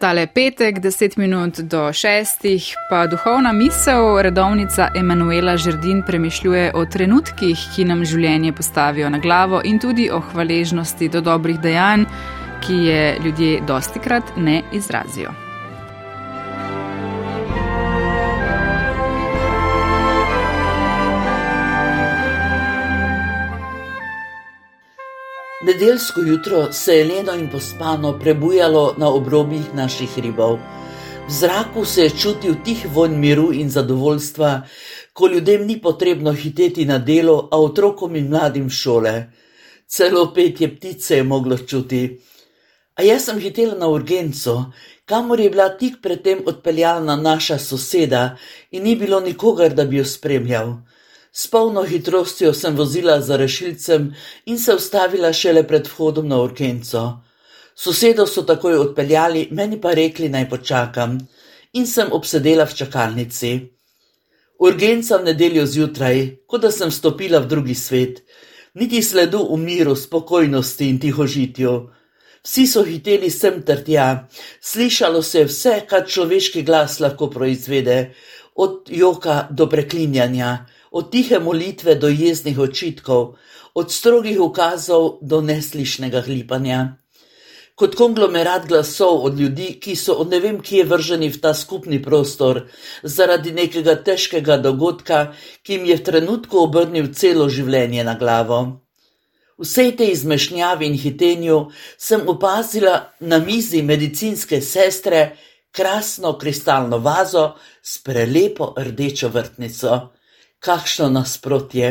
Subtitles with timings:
[0.00, 7.58] Tale petek, 10 minut do 6, pa duhovna misel, redovnica Emanuela Žrdin premišljuje o trenutkih,
[7.76, 12.04] ki nam življenje postavijo na glavo in tudi o hvaležnosti do dobrih dejanj,
[12.66, 15.45] ki je ljudje dosti krat ne izrazijo.
[25.62, 30.58] Nedeljsko jutro se je leno in pospano prebujalo na obrobjih naših ribov.
[31.28, 34.62] V zraku se je čutil tih vonj miru in zadovoljstva,
[35.12, 39.32] ko ljudem ni potrebno hiteti na delo, a otrokom in mladim šole.
[39.88, 42.20] Celo petje ptice je moglo čuti.
[42.94, 44.72] A jaz sem hitela na urgenco,
[45.04, 48.36] kamor je bila tik predtem odpeljana naša soseda
[48.70, 50.74] in ni bilo nikogar, da bi jo spremljal.
[51.38, 54.14] S polno hitrostjo sem vozila za rešilcem
[54.46, 57.02] in se ustavila šele pred vhodom na urgenco.
[57.74, 61.18] Sosedo so takoj odpeljali, meni pa rekli naj počakam
[61.72, 63.50] in sem obsedela v čakalnici.
[64.64, 68.22] Urgenca v nedeljo zjutraj, kot da sem stopila v drugi svet,
[68.80, 71.74] niti sledu v miru, spokojnosti in tihožitju.
[72.48, 74.24] Vsi so hiteli sem ter tja,
[74.60, 78.14] slišalo se je vse, kar človeški glas lahko proizvede,
[78.54, 83.34] od joka do preklinjanja od tihe molitve do jeznih očitkov,
[83.74, 86.96] od strogih ukazov do neslišnega hlipanja.
[87.76, 92.00] Kot konglomerat glasov od ljudi, ki so od ne vem kje vrženi v ta skupni
[92.02, 92.62] prostor,
[93.02, 98.62] zaradi nekega težkega dogodka, ki jim je v trenutku obrnil celo življenje na glavo.
[99.60, 101.60] Vsej tej izmešnjavi in hitenju
[102.00, 105.36] sem opazila na mizi medicinske sestre
[105.72, 107.50] krasno kristalno vazo
[107.82, 110.15] s prelepo rdečo vrtnico
[110.66, 111.90] kakšno nasprotje.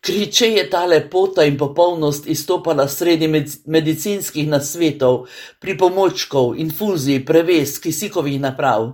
[0.00, 5.26] Kriče je ta lepota in popolnost izstopala sredi med medicinskih nasvetov,
[5.60, 8.90] pripomočkov, infuzij, preves, kisikovih naprav.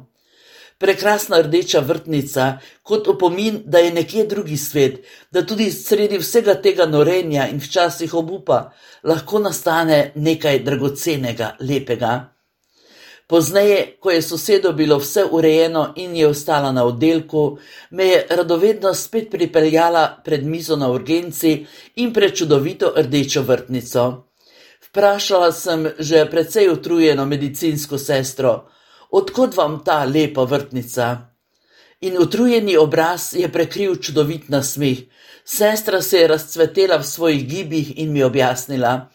[0.79, 4.99] Prekrasna rdeča vrtnica, kot opomin, da je nekje drugi svet,
[5.33, 8.61] da tudi sredi vsega tega norenja in včasih obupa
[9.03, 12.36] lahko nastane nekaj dragocenega, lepega.
[13.27, 17.59] Pozneje, ko je sosedo bilo vse urejeno in je ostala na oddelku,
[17.91, 21.67] me je radovedno spet pripeljala pred mizo na urgenci
[21.97, 24.31] in pred čudovito rdečo vrtnico.
[24.89, 28.69] Vprašala sem že precej utrujeno medicinsko sestro,
[29.11, 31.37] odkot vam ta lepa vrtnica?
[32.01, 34.99] In utrujeni obraz je prekril čudovit nasmeh.
[35.45, 39.09] Sestra se je razcvetela v svojih gibih in mi objasnila: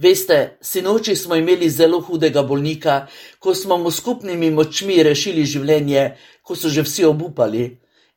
[0.00, 3.06] Veste, sinoči smo imeli zelo hudega bolnika,
[3.38, 6.04] ko smo mu skupnimi močmi rešili življenje,
[6.42, 7.66] ko so že vsi obupali.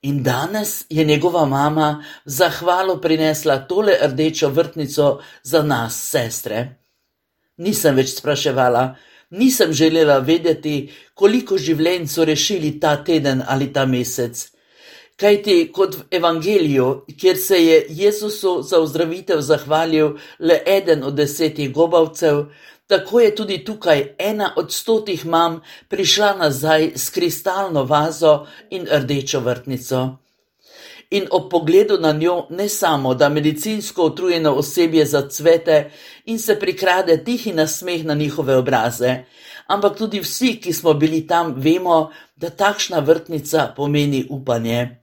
[0.07, 6.63] In danes je njegova mama za hvalo prinesla tole rdečo vrtnico za nas, sestre.
[7.57, 8.85] Nisem več spraševala,
[9.35, 14.52] nisem želela vedeti, koliko življenj so rešili ta teden ali ta mesec.
[15.15, 21.73] Kajti kot v evangeliju, kjer se je Jezusu za ozdravitev zahvalil le eden od desetih
[21.73, 22.45] gobavcev,
[22.87, 29.39] tako je tudi tukaj ena od stotih mam prišla nazaj s kristalno vazo in rdečo
[29.39, 30.17] vrtnico.
[31.09, 35.91] In ob pogledu na njo ne samo, da medicinsko utrujeno osebje zacvete
[36.25, 39.15] in se prikrade tihi nasmeh na njihove obraze,
[39.67, 45.02] ampak tudi vsi, ki smo bili tam, vemo, da takšna vrtnica pomeni upanje.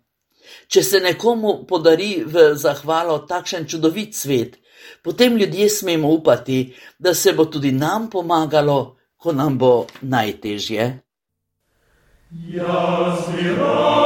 [0.69, 4.59] Če se nekomu podari v zahvalo takšen čudovit svet,
[5.03, 10.91] potem ljudje smemo upati, da se bo tudi nam pomagalo, ko nam bo najtežje.
[12.55, 14.00] Jaz bi rad.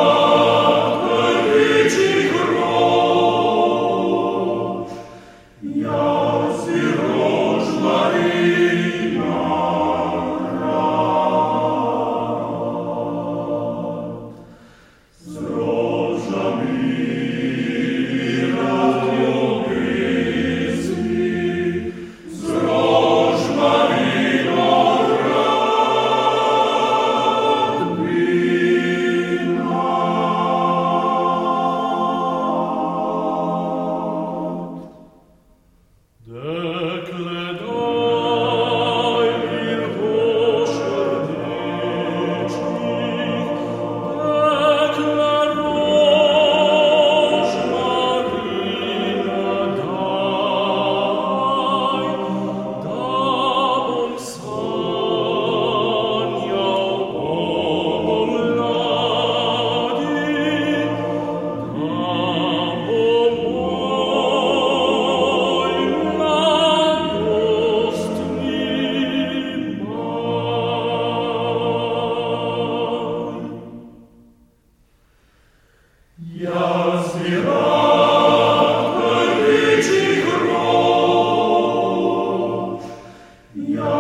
[83.67, 83.94] Yeah.